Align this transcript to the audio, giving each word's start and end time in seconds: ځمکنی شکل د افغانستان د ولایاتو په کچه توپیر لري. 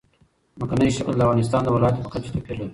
ځمکنی 0.57 0.95
شکل 0.97 1.13
د 1.17 1.21
افغانستان 1.25 1.61
د 1.63 1.67
ولایاتو 1.75 2.03
په 2.05 2.09
کچه 2.13 2.29
توپیر 2.33 2.55
لري. 2.57 2.69